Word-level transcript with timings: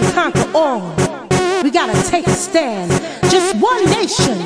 can 0.00 0.12
conquer 0.12 0.50
all. 0.56 0.90
We 1.62 1.70
gotta 1.70 1.94
take 2.10 2.26
a 2.26 2.30
stand. 2.30 2.90
Just 3.30 3.54
one 3.56 3.84
nation, 3.84 4.36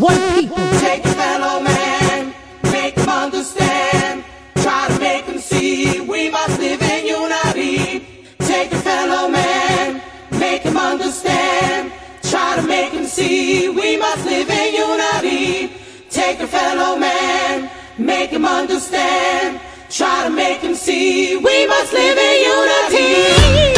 one 0.00 0.18
people. 0.34 0.56
Take 0.80 1.04
a 1.04 1.12
fellow 1.12 1.60
man, 1.60 2.34
make 2.72 2.94
him 2.96 3.08
understand. 3.10 4.24
Try 4.56 4.88
to 4.88 4.98
make 4.98 5.24
him 5.26 5.38
see 5.40 6.00
we 6.00 6.30
must 6.30 6.58
live 6.58 6.80
in 6.80 7.06
unity. 7.06 8.32
Take 8.38 8.72
a 8.72 8.78
fellow 8.78 9.28
man, 9.28 10.02
make 10.30 10.62
him 10.62 10.78
understand. 10.78 11.92
Try 12.22 12.56
to 12.56 12.62
make 12.62 12.92
him 12.92 13.04
see 13.04 13.68
we 13.68 13.98
must 13.98 14.24
live 14.24 14.48
in 14.48 14.74
unity. 14.74 15.70
Take 16.08 16.40
a 16.40 16.46
fellow 16.46 16.98
man, 16.98 17.70
make 17.98 18.30
him 18.30 18.46
understand. 18.46 19.60
Try 19.90 20.24
to 20.24 20.30
make 20.30 20.60
him 20.60 20.74
see 20.74 21.36
we 21.36 21.66
must 21.66 21.92
live 21.92 22.16
in 22.16 22.36
unity. 22.54 23.77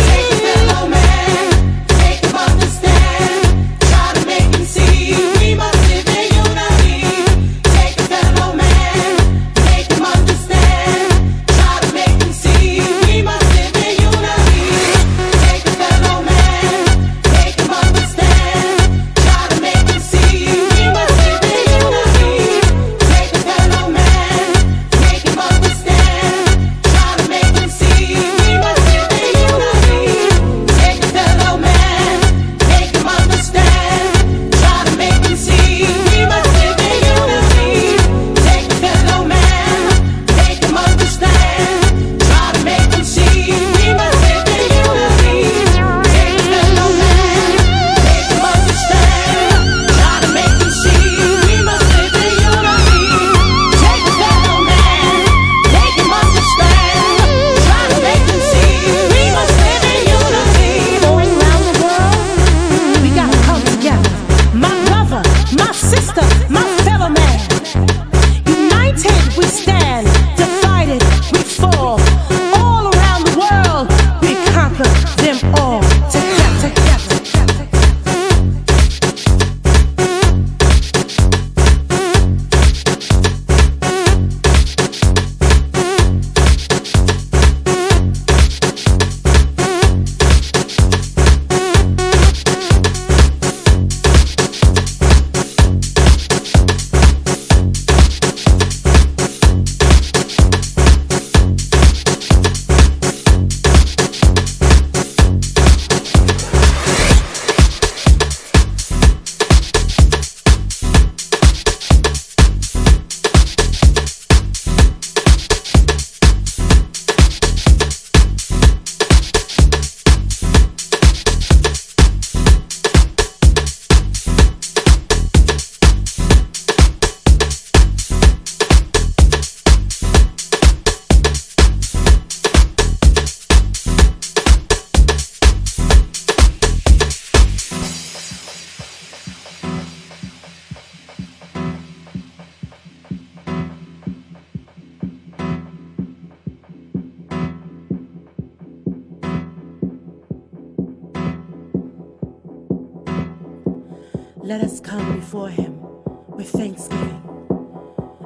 before 155.30 155.48
him 155.48 155.78
with 156.26 156.50
thanksgiving 156.50 157.22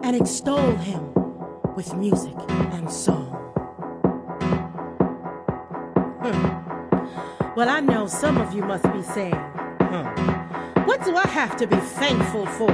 and 0.02 0.16
extol 0.16 0.74
him 0.76 1.12
with 1.76 1.94
music 1.96 2.32
and 2.48 2.90
song. 2.90 3.28
Hmm. 6.22 7.54
Well, 7.56 7.68
I 7.68 7.80
know 7.80 8.06
some 8.06 8.38
of 8.38 8.54
you 8.54 8.62
must 8.62 8.90
be 8.90 9.02
saying, 9.02 9.34
hmm, 9.34 10.06
What 10.86 11.04
do 11.04 11.14
I 11.14 11.26
have 11.26 11.58
to 11.58 11.66
be 11.66 11.76
thankful 11.76 12.46
for? 12.46 12.70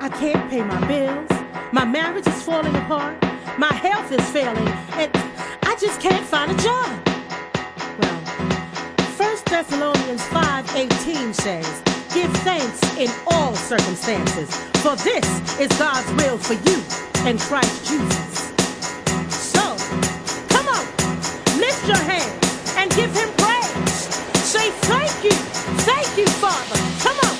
I 0.00 0.08
can't 0.08 0.48
pay 0.48 0.62
my 0.62 0.86
bills, 0.86 1.30
my 1.72 1.84
marriage 1.84 2.28
is 2.28 2.42
falling 2.44 2.76
apart, 2.76 3.20
my 3.58 3.72
health 3.72 4.12
is 4.12 4.24
failing, 4.30 4.68
and 5.02 5.10
I 5.64 5.76
just 5.80 6.00
can't 6.00 6.24
find 6.24 6.52
a 6.52 6.62
job. 6.62 7.08
Well, 7.98 8.20
1 9.16 9.36
Thessalonians 9.46 10.22
5:18 10.28 11.34
says, 11.34 11.82
Give 12.14 12.32
thanks 12.44 12.80
in 12.96 13.10
all 13.26 13.54
circumstances, 13.56 14.48
for 14.84 14.94
this 14.96 15.26
is 15.58 15.68
God's 15.78 16.08
will 16.12 16.38
for 16.38 16.54
you 16.54 16.78
in 17.28 17.38
Christ 17.38 17.88
Jesus. 17.88 18.52
So, 19.34 19.76
come 20.48 20.68
on, 20.68 20.86
lift 21.58 21.88
your 21.88 21.98
hands 21.98 22.74
and 22.76 22.88
give 22.92 23.10
him 23.16 23.30
praise. 23.36 23.92
Say, 24.44 24.70
Thank 24.82 25.24
you, 25.24 25.32
thank 25.82 26.16
you, 26.16 26.26
Father. 26.28 26.78
Come 27.02 27.18
on. 27.30 27.33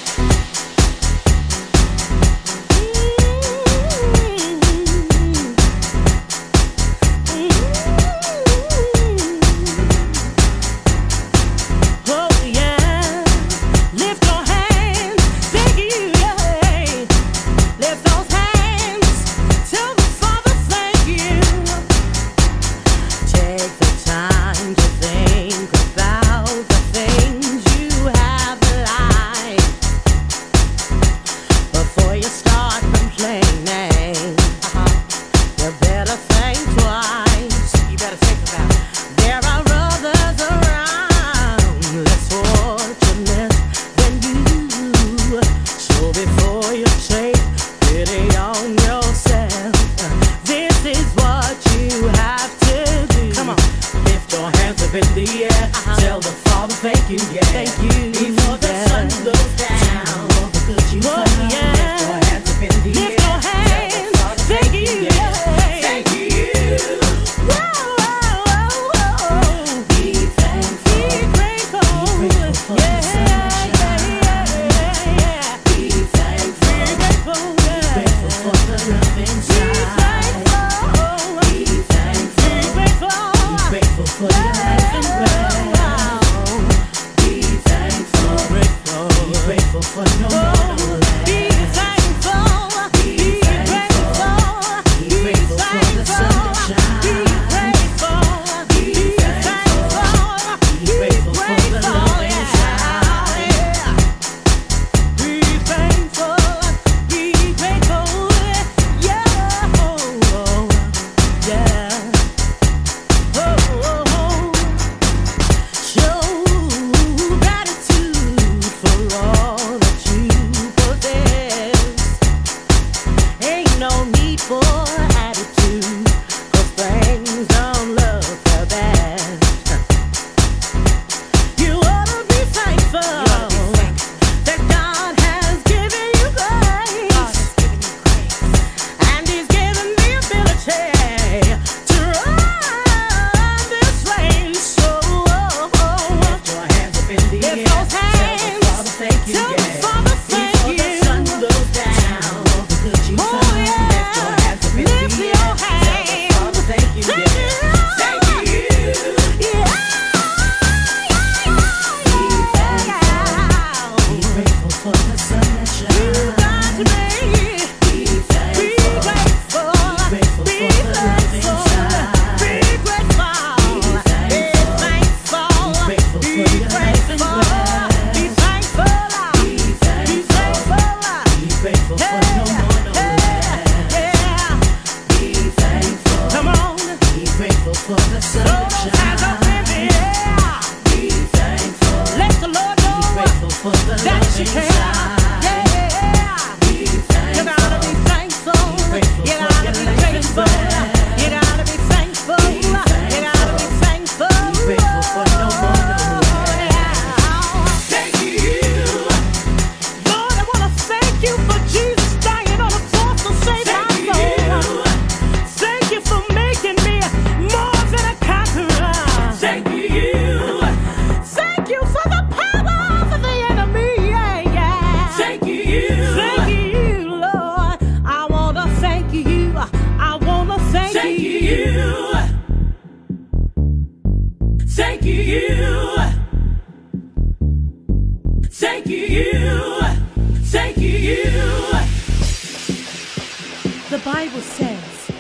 says, 244.64 245.10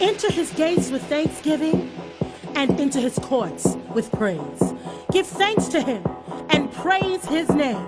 Enter 0.00 0.30
his 0.32 0.50
gates 0.52 0.90
with 0.90 1.02
thanksgiving 1.04 1.90
and 2.54 2.78
into 2.80 3.00
his 3.00 3.18
courts 3.18 3.76
with 3.94 4.10
praise. 4.12 4.62
Give 5.12 5.26
thanks 5.26 5.68
to 5.68 5.80
him 5.80 6.02
and 6.50 6.72
praise 6.72 7.24
his 7.24 7.48
name. 7.50 7.86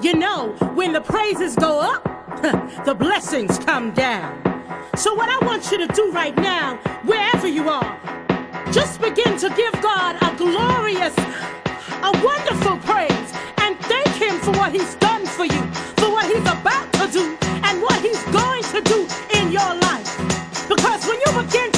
You 0.00 0.14
know, 0.14 0.54
when 0.74 0.92
the 0.92 1.00
praises 1.00 1.54
go 1.56 1.80
up, 1.80 2.02
the 2.84 2.94
blessings 2.94 3.58
come 3.58 3.92
down. 3.92 4.32
So, 4.96 5.14
what 5.14 5.28
I 5.28 5.44
want 5.46 5.70
you 5.70 5.78
to 5.78 5.88
do 5.88 6.10
right 6.12 6.36
now, 6.36 6.76
wherever 7.04 7.46
you 7.46 7.68
are, 7.68 7.92
just 8.72 9.00
begin 9.00 9.36
to 9.38 9.48
give 9.50 9.72
God 9.82 10.16
a 10.22 10.36
glorious, 10.36 11.16
a 12.08 12.12
wonderful 12.24 12.78
praise 12.78 13.30
and 13.58 13.78
thank 13.80 14.08
Him 14.08 14.38
for 14.40 14.52
what 14.52 14.72
He's 14.72 14.94
done 14.96 15.24
for 15.26 15.44
you, 15.44 15.62
for 15.98 16.10
what 16.10 16.26
He's 16.26 16.48
about 16.56 16.92
to 16.94 17.06
do, 17.12 17.36
and 17.64 17.82
what 17.82 18.00
He's 18.00 18.22
going 18.24 18.62
to 18.74 18.80
do 18.82 19.27
fucking 21.38 21.77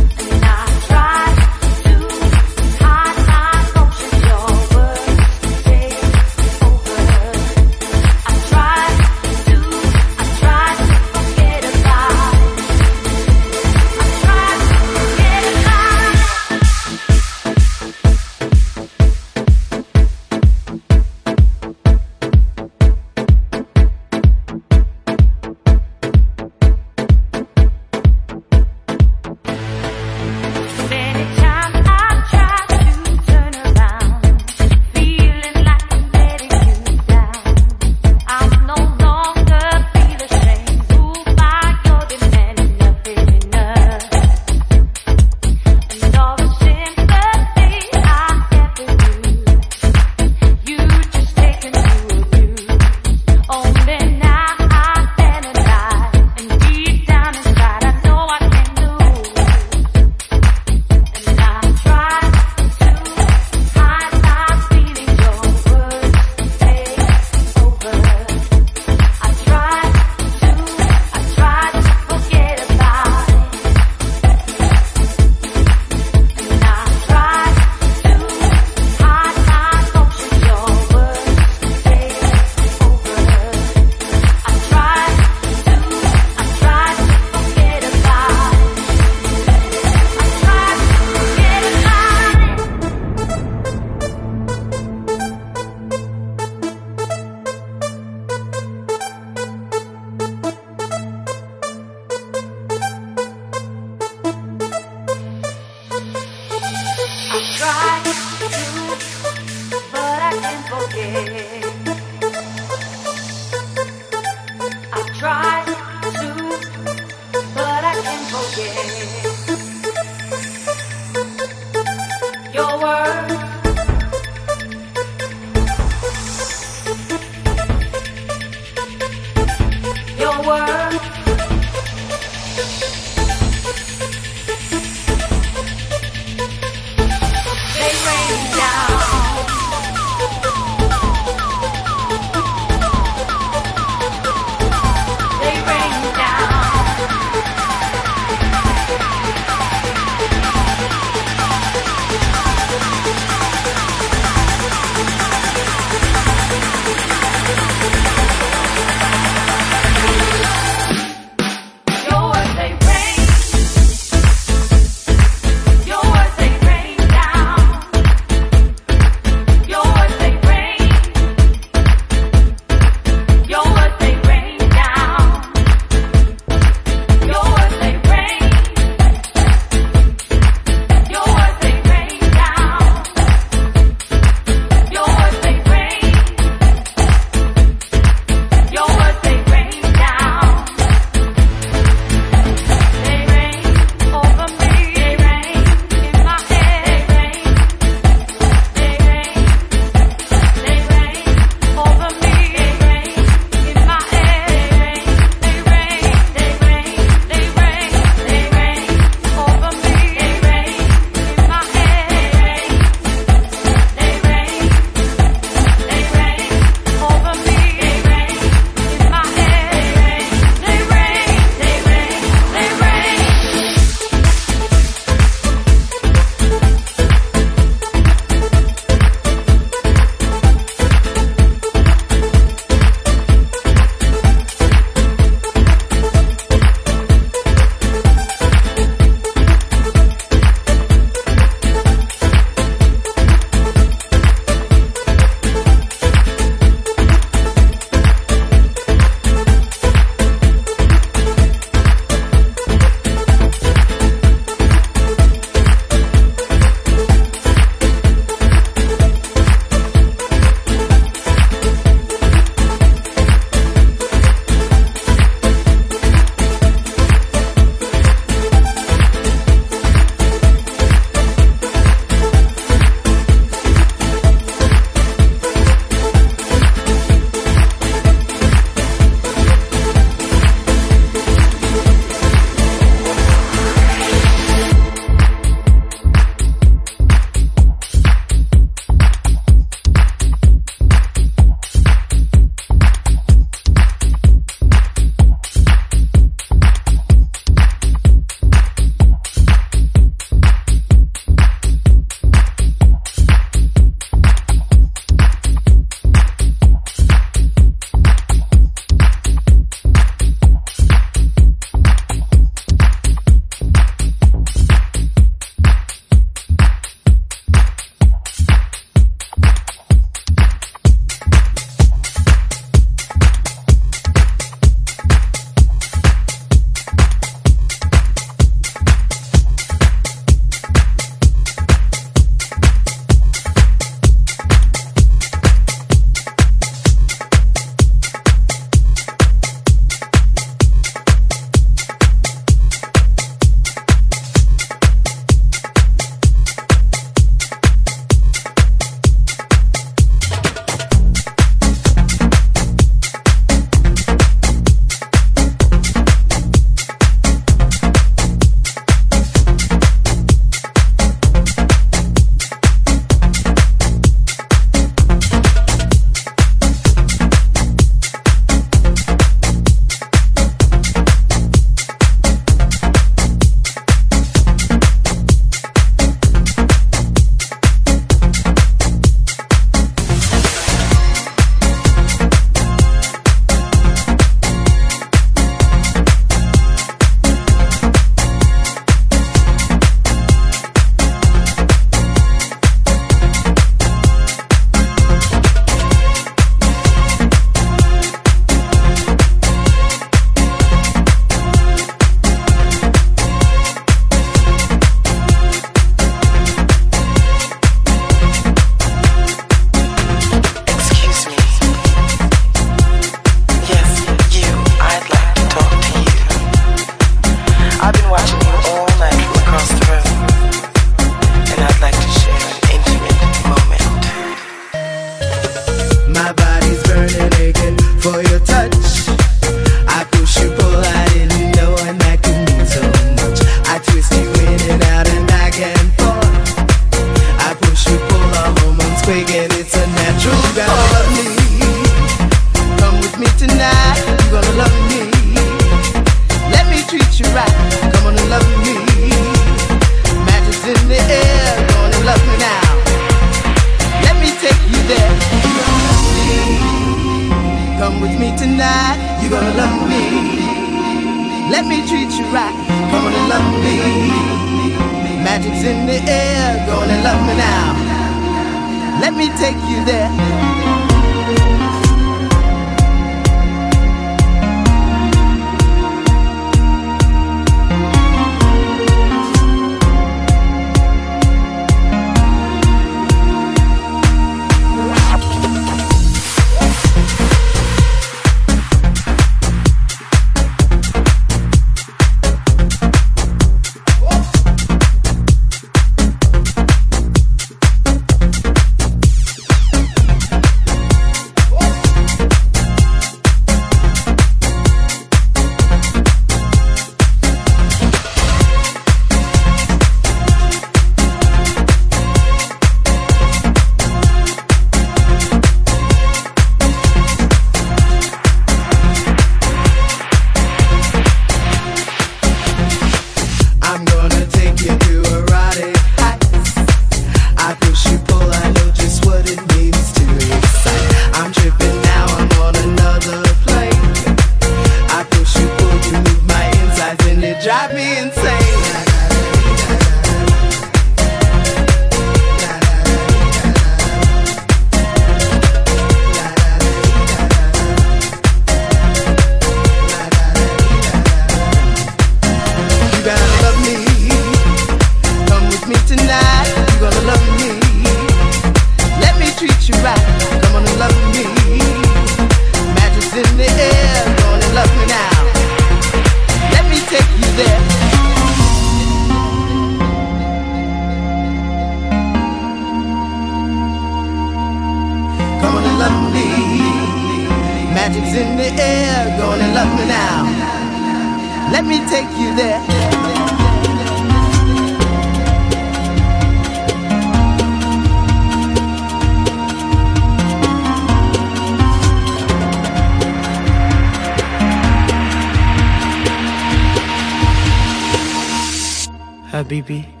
BB. 599.51 600.00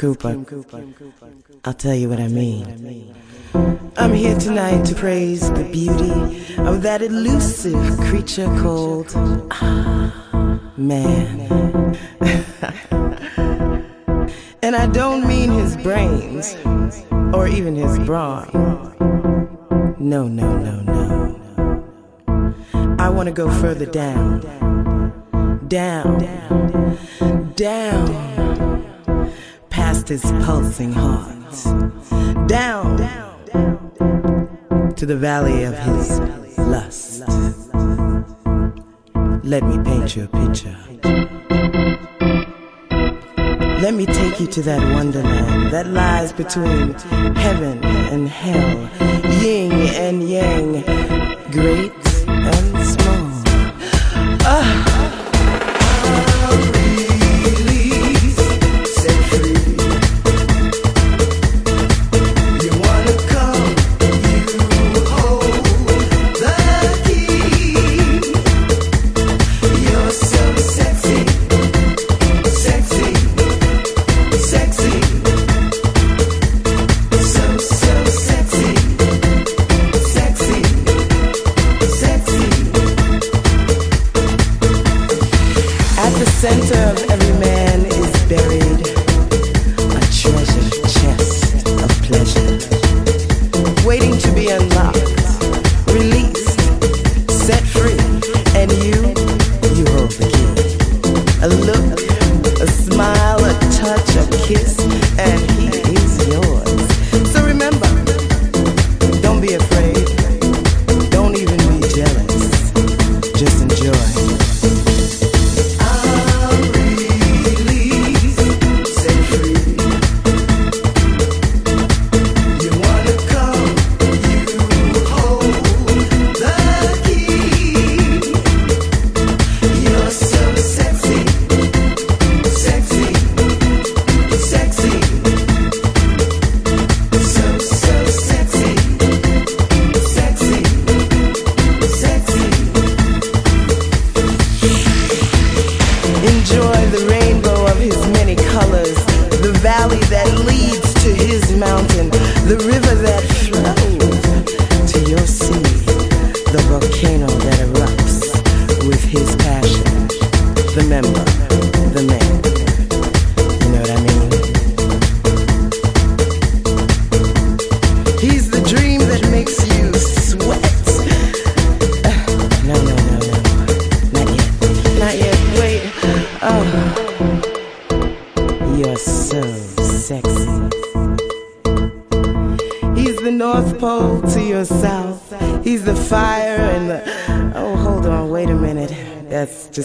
Cooper. 0.00 0.34
I'll 1.66 1.74
tell 1.74 1.94
you 1.94 2.08
what 2.08 2.20
I 2.20 2.28
mean. 2.28 3.14
I'm 3.98 4.14
here 4.14 4.34
tonight 4.38 4.86
to 4.86 4.94
praise 4.94 5.52
the 5.52 5.64
beauty 5.64 6.10
of 6.56 6.80
that 6.80 7.02
elusive 7.02 7.98
creature 8.08 8.46
called 8.62 9.12
ah, 9.50 10.72
man. 10.78 11.98
and 14.62 14.74
I 14.74 14.86
don't 14.86 15.28
mean 15.28 15.50
his 15.50 15.76
brains 15.76 16.56
or 17.34 17.46
even 17.46 17.76
his 17.76 17.98
brawn. 17.98 18.48
No, 19.98 20.26
no, 20.26 20.56
no, 20.56 20.80
no. 20.80 21.84
I 22.98 23.10
want 23.10 23.26
to 23.26 23.34
go 23.34 23.50
further 23.60 23.84
down. 23.84 24.40
down. 25.68 25.68
Down. 25.68 27.52
Down. 27.54 28.29
His 30.08 30.22
pulsing 30.44 30.92
heart. 30.92 31.54
Down 32.48 32.96
to 34.96 35.06
the 35.06 35.16
valley 35.16 35.62
of 35.62 35.78
his 35.78 36.18
lust. 36.58 37.22
Let 39.44 39.62
me 39.62 39.78
paint 39.84 40.16
you 40.16 40.24
a 40.24 40.26
picture. 40.26 40.76
Let 43.80 43.94
me 43.94 44.04
take 44.06 44.40
you 44.40 44.48
to 44.48 44.62
that 44.62 44.82
wonderland 44.94 45.72
that 45.72 45.86
lies 45.86 46.32
between 46.32 46.94
heaven 47.36 47.84
and 47.84 48.28
hell, 48.28 48.90
yin 49.40 49.70
and 49.72 50.28
yang, 50.28 50.82
great 51.52 52.09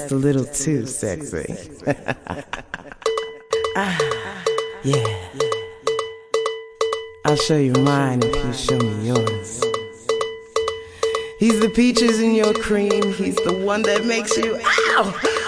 just 0.06 0.14
a 0.14 0.18
little 0.18 0.46
too 0.46 0.86
sexy. 0.86 1.46
ah, 3.76 4.44
yeah. 4.84 5.30
I'll 7.26 7.36
show 7.36 7.58
you 7.58 7.74
mine 7.74 8.22
if 8.22 8.36
you 8.36 8.54
show 8.54 8.78
me 8.78 9.08
yours. 9.08 9.64
He's 11.40 11.60
the 11.60 11.72
peaches 11.74 12.22
in 12.22 12.36
your 12.36 12.54
cream. 12.54 13.14
He's 13.14 13.38
the 13.38 13.64
one 13.66 13.82
that 13.84 14.06
makes 14.06 14.38
you 14.38 14.60
ow 14.64 15.45